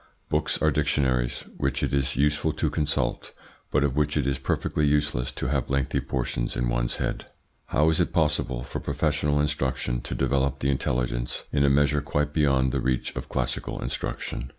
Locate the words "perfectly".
4.39-4.87